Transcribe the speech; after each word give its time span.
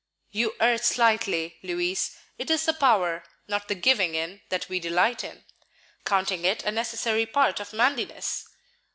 "You 0.31 0.55
err 0.59 0.79
slightly, 0.79 1.59
Louis; 1.61 2.17
it 2.39 2.49
is 2.49 2.65
the 2.65 2.73
power, 2.73 3.23
not 3.47 3.67
the 3.67 3.75
giving 3.75 4.15
in 4.15 4.41
that 4.49 4.67
we 4.67 4.79
delight 4.79 5.23
in, 5.23 5.45
counting 6.05 6.43
it 6.43 6.63
a 6.63 6.71
necessary 6.71 7.27
part 7.27 7.59
of 7.59 7.71
manliness." 7.71 8.47